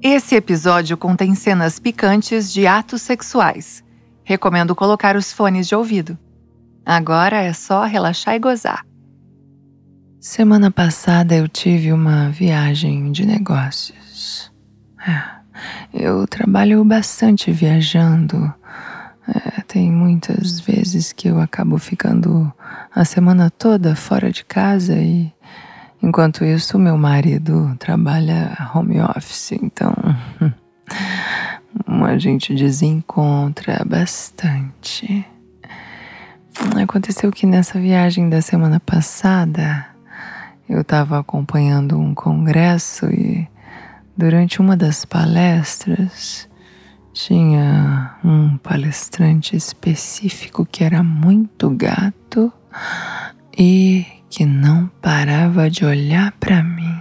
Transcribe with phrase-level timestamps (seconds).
[0.00, 3.82] Esse episódio contém cenas picantes de atos sexuais.
[4.22, 6.16] Recomendo colocar os fones de ouvido.
[6.86, 8.86] Agora é só relaxar e gozar.
[10.20, 14.52] Semana passada eu tive uma viagem de negócios.
[15.04, 15.33] É,
[15.92, 18.52] eu trabalho bastante viajando.
[19.26, 22.52] É, tem muitas vezes que eu acabo ficando
[22.94, 25.32] a semana toda fora de casa e
[26.02, 29.94] enquanto isso meu marido trabalha home office, então
[32.04, 35.26] a gente desencontra bastante.
[36.80, 39.86] Aconteceu que nessa viagem da semana passada
[40.68, 43.48] eu estava acompanhando um congresso e
[44.16, 46.48] durante uma das palestras
[47.12, 52.52] tinha um palestrante específico que era muito gato
[53.56, 57.00] e que não parava de olhar para mim.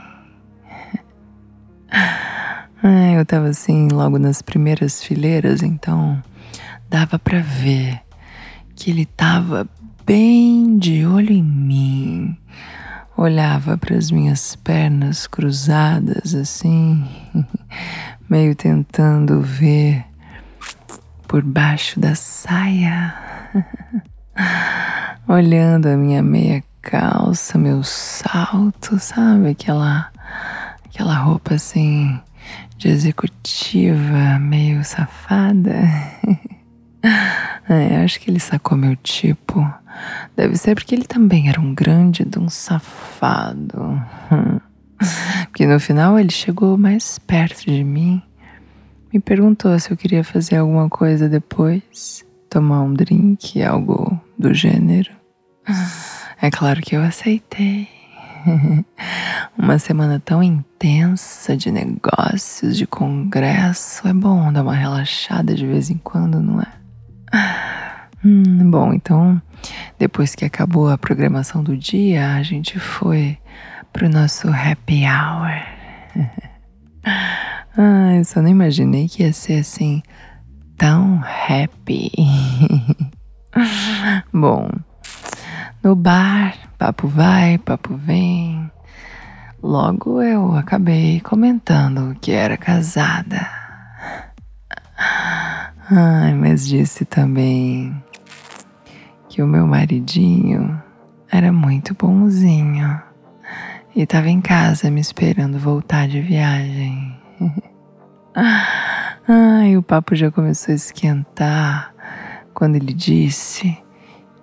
[3.16, 6.22] eu estava assim logo nas primeiras fileiras, então
[6.90, 8.02] dava para ver
[8.76, 9.68] que ele estava
[10.06, 12.33] bem de olho em mim.
[13.16, 17.08] Olhava para as minhas pernas cruzadas assim,
[18.30, 20.04] meio tentando ver
[21.28, 23.14] por baixo da saia,
[25.28, 29.50] olhando a minha meia calça, meu salto, sabe?
[29.50, 30.12] Aquela,
[30.86, 32.20] aquela roupa assim
[32.78, 35.82] de executiva, meio safada.
[37.70, 39.66] É, acho que ele sacou meu tipo.
[40.36, 44.02] Deve ser porque ele também era um grande de um safado.
[45.48, 48.22] Porque no final ele chegou mais perto de mim,
[49.14, 55.12] me perguntou se eu queria fazer alguma coisa depois, tomar um drink, algo do gênero.
[56.42, 57.88] É claro que eu aceitei.
[59.58, 65.90] Uma semana tão intensa de negócios, de congresso, é bom dar uma relaxada de vez
[65.90, 66.83] em quando, não é?
[68.26, 69.42] Hum, bom, então,
[70.00, 73.38] depois que acabou a programação do dia, a gente foi
[73.92, 75.52] pro nosso happy hour.
[77.06, 80.02] ah, eu só não imaginei que ia ser assim,
[80.78, 82.12] tão happy.
[84.34, 84.70] bom,
[85.84, 88.72] no bar, papo vai, papo vem.
[89.62, 93.63] Logo eu acabei comentando que era casada.
[95.96, 97.96] Ai, mas disse também
[99.30, 100.82] que o meu maridinho
[101.32, 103.00] era muito bonzinho
[103.96, 107.16] e estava em casa me esperando voltar de viagem.
[108.34, 111.94] Ai, o papo já começou a esquentar
[112.56, 113.78] quando ele disse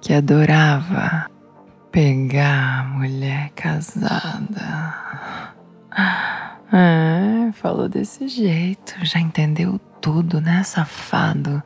[0.00, 1.28] que adorava
[1.90, 4.94] pegar mulher casada.
[5.90, 11.62] Ah, falou desse jeito, já entendeu tudo, né, safado?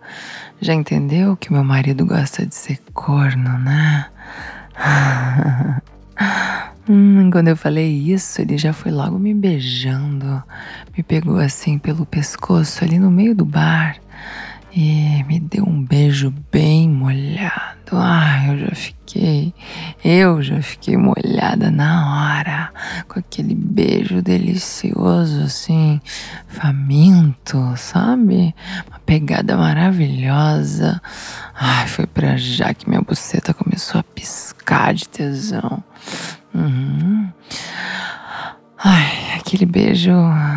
[0.60, 4.06] Já entendeu que meu marido gosta de ser corno, né?
[6.88, 10.42] hum, quando eu falei isso, ele já foi logo me beijando,
[10.96, 13.96] me pegou assim pelo pescoço ali no meio do bar
[14.76, 17.92] e me deu um beijo bem molhado.
[17.92, 19.54] Ai, eu já fiquei,
[20.04, 22.72] eu já fiquei molhada na hora,
[23.06, 26.00] com aquele beijo delicioso, assim,
[26.48, 28.52] faminto, sabe?
[28.88, 31.00] Uma pegada maravilhosa.
[31.54, 35.84] Ai, foi pra já que minha buceta começou a piscar de tesão.
[36.52, 37.30] Uhum.
[38.82, 40.10] Ai, aquele beijo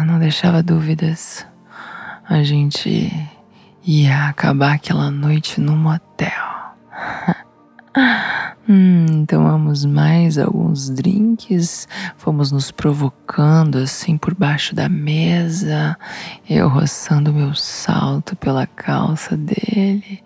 [0.08, 1.46] não deixava dúvidas.
[2.28, 3.12] A gente
[3.88, 6.30] ia acabar aquela noite no motel.
[8.68, 11.88] hum, tomamos mais alguns drinks,
[12.18, 15.98] fomos nos provocando assim por baixo da mesa,
[16.50, 20.22] eu roçando meu salto pela calça dele,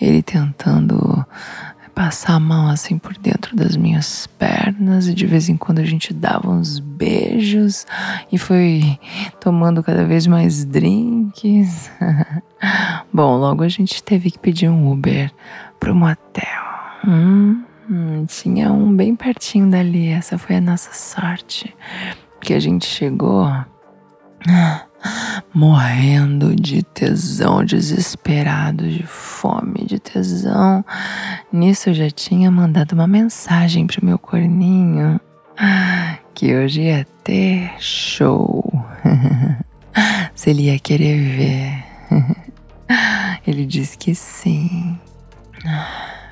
[0.00, 1.24] ele tentando
[1.94, 5.84] passar a mão assim por dentro das minhas pernas e de vez em quando a
[5.84, 7.86] gente dava uns beijos
[8.32, 8.98] e foi
[9.40, 11.90] tomando cada vez mais drinks.
[13.12, 15.30] Bom, logo a gente teve que pedir um Uber
[15.78, 16.44] pro motel.
[17.06, 17.62] Hum,
[18.26, 21.74] tinha um bem pertinho dali, essa foi a nossa sorte.
[22.38, 23.46] Porque a gente chegou
[25.52, 30.84] morrendo de tesão, desesperado de fome, de tesão.
[31.52, 35.20] Nisso eu já tinha mandado uma mensagem pro meu corninho
[36.34, 38.64] que hoje ia ter show.
[40.34, 41.84] Se ele ia querer ver.
[43.46, 44.98] Ele disse que sim.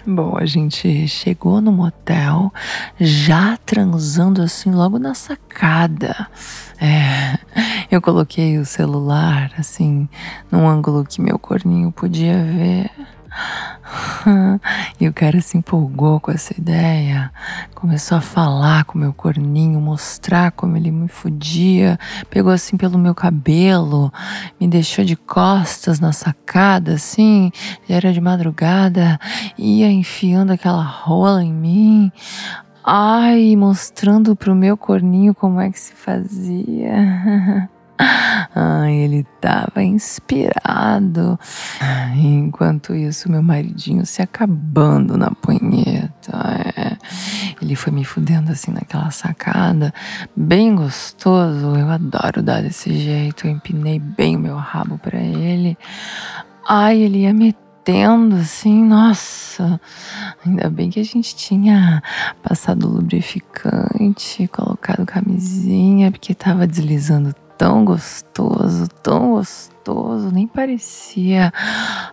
[0.05, 2.53] Bom, a gente chegou no motel
[2.99, 6.27] já transando assim logo na sacada.
[6.81, 7.39] É,
[7.89, 10.09] eu coloquei o celular assim
[10.51, 12.91] num ângulo que meu corninho podia ver.
[15.01, 17.33] E o cara se empolgou com essa ideia,
[17.75, 21.99] começou a falar com meu corninho, mostrar como ele me fudia,
[22.31, 24.13] pegou assim pelo meu cabelo,
[24.61, 27.51] me deixou de costas na sacada, assim,
[27.89, 29.19] já era de madrugada,
[29.59, 32.13] ia enfiando aquela rola em mim.
[32.85, 37.69] Ai, mostrando pro meu corninho como é que se fazia.
[37.99, 41.39] Ai, ele estava inspirado.
[42.17, 46.33] Enquanto isso, meu maridinho se acabando na punheta.
[46.77, 46.97] É.
[47.61, 49.93] Ele foi me fudendo assim naquela sacada,
[50.35, 51.77] bem gostoso.
[51.77, 53.47] Eu adoro dar desse jeito.
[53.47, 55.79] Eu empinei bem o meu rabo para ele.
[56.69, 59.81] Ai, ele ia metendo assim, nossa.
[60.45, 62.03] Ainda bem que a gente tinha
[62.43, 71.53] passado lubrificante, colocado camisinha, porque tava deslizando tão gostoso, tão gostoso, nem parecia.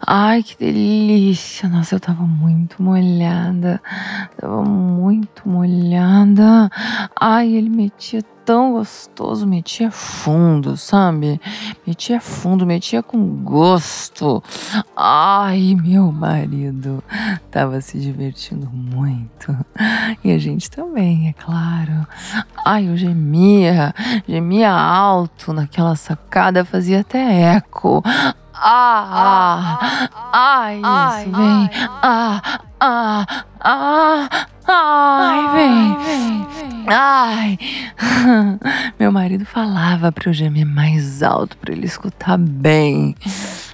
[0.05, 1.67] Ai, que delícia!
[1.67, 3.81] Nossa, eu tava muito molhada,
[4.39, 6.69] tava muito molhada.
[7.19, 11.39] Ai, ele metia tão gostoso, metia fundo, sabe?
[11.85, 14.43] Metia fundo, metia com gosto.
[14.97, 17.03] Ai, meu marido
[17.51, 19.55] tava se divertindo muito.
[20.23, 22.07] E a gente também, é claro.
[22.65, 23.93] Ai, eu gemia,
[24.27, 28.01] gemia alto naquela sacada, fazia até eco.
[28.51, 31.69] Ah, ah, ah, isso, vem.
[32.01, 32.41] Ah,
[32.79, 33.25] ah,
[33.59, 34.29] ah,
[34.67, 36.48] ai, vem, vem.
[36.87, 37.57] Ai.
[38.99, 43.15] Meu marido falava para eu gemer mais alto para ele escutar bem.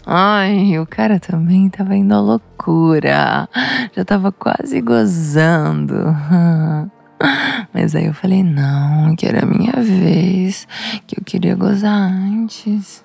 [0.05, 3.49] Ai, o cara também tava indo à loucura.
[3.95, 5.95] Já tava quase gozando.
[7.73, 10.67] Mas aí eu falei, não, que era a minha vez,
[11.07, 13.03] que eu queria gozar antes.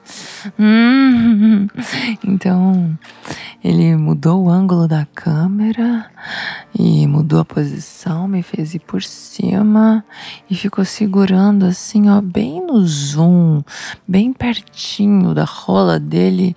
[0.58, 1.68] Hum.
[2.24, 2.98] Então,
[3.62, 6.06] ele mudou o ângulo da câmera
[6.82, 10.02] e mudou a posição, me fez ir por cima
[10.48, 13.62] e ficou segurando assim, ó, bem no zoom,
[14.08, 16.56] bem pertinho da rola dele,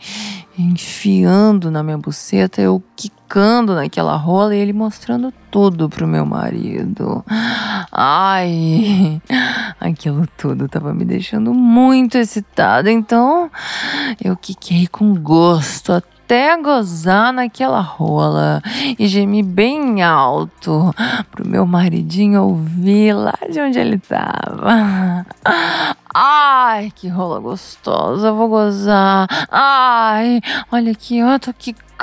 [0.58, 7.22] enfiando na minha buceta, eu quicando naquela rola e ele mostrando tudo pro meu marido.
[7.92, 9.22] Ai,
[9.78, 13.52] aquilo tudo tava me deixando muito excitada, então
[14.24, 16.13] eu quiquei com gosto até
[16.64, 18.62] gozar naquela rola
[18.98, 20.94] e gemi bem alto
[21.30, 25.26] pro meu maridinho ouvir lá de onde ele tava.
[26.16, 29.28] Ai, que rola gostosa, vou gozar.
[29.52, 30.40] Ai,
[30.72, 31.52] olha aqui, eu tô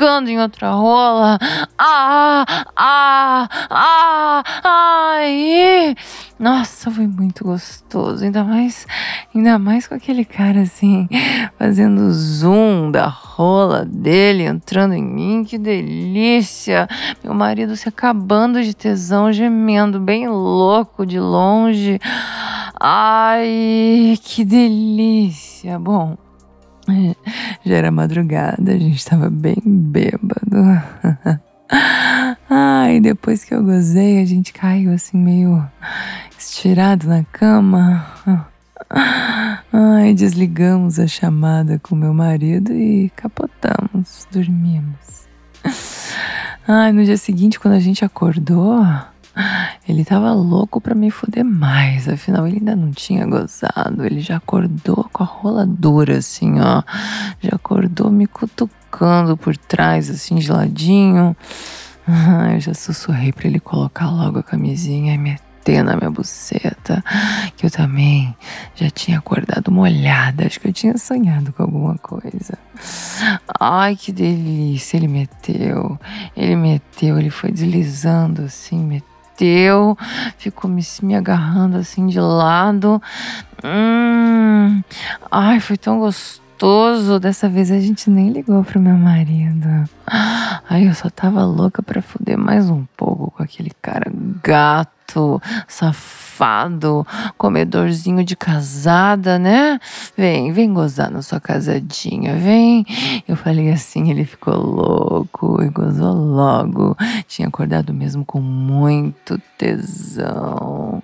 [0.01, 1.39] quicando em outra rola.
[1.79, 5.95] Ah, ah, ah, ai.
[6.39, 8.87] Nossa, foi muito gostoso, ainda mais,
[9.35, 11.07] ainda mais com aquele cara assim,
[11.59, 16.89] fazendo zoom da rola dele entrando em mim, que delícia.
[17.23, 22.01] Meu marido se acabando de tesão, gemendo bem louco de longe.
[22.81, 25.79] Ai, que delícia!
[25.79, 26.17] Bom,
[27.65, 30.57] já era madrugada, a gente estava bem bêbado.
[32.49, 35.65] Ai, depois que eu gozei, a gente caiu assim meio
[36.39, 38.07] estirado na cama.
[39.73, 45.29] Ai, desligamos a chamada com meu marido e capotamos, dormimos.
[46.67, 48.85] Ai, no dia seguinte, quando a gente acordou,
[49.89, 54.05] ele tava louco pra me fuder mais, afinal ele ainda não tinha gozado.
[54.05, 56.83] Ele já acordou com a rola dura, assim, ó.
[57.41, 61.37] Já acordou me cutucando por trás, assim, de ladinho.
[62.53, 67.05] Eu já sussurrei pra ele colocar logo a camisinha e meter na minha buceta,
[67.57, 68.35] que eu também
[68.75, 70.47] já tinha acordado molhada.
[70.47, 72.59] Acho que eu tinha sonhado com alguma coisa.
[73.61, 74.97] Ai, que delícia!
[74.97, 75.99] Ele meteu,
[76.37, 79.10] ele meteu, ele foi deslizando assim, meteu
[79.41, 79.97] bateu,
[80.37, 83.01] ficou me, me agarrando assim de lado.
[83.65, 84.83] Hum,
[85.31, 87.19] ai, foi tão gostoso.
[87.19, 89.89] Dessa vez a gente nem ligou pro meu marido.
[90.73, 94.09] Ai, eu só tava louca pra fuder mais um pouco com aquele cara
[94.41, 97.05] gato, safado
[97.37, 99.81] comedorzinho de casada, né?
[100.17, 102.87] Vem, vem gozar na sua casadinha, vem.
[103.27, 106.97] Eu falei assim, ele ficou louco e gozou logo.
[107.27, 111.03] Tinha acordado mesmo com muito tesão.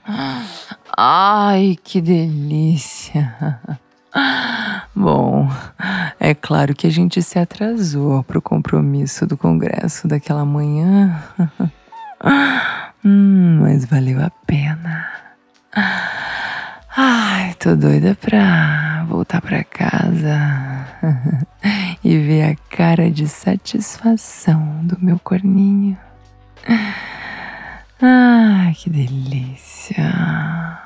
[0.96, 3.34] Ai, que delícia!
[4.98, 5.46] Bom,
[6.18, 11.22] é claro que a gente se atrasou para o compromisso do congresso daquela manhã.
[13.04, 15.06] hum, mas valeu a pena.
[16.96, 20.88] Ai, tô doida pra voltar pra casa
[22.02, 25.98] e ver a cara de satisfação do meu corninho.
[28.00, 30.85] Ai, que delícia!